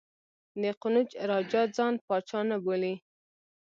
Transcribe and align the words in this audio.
د 0.61 0.63
قنوج 0.81 1.09
راجا 1.29 1.61
ځان 1.77 1.93
پاچا 2.07 2.39
نه 2.49 2.57
بولي. 2.63 2.95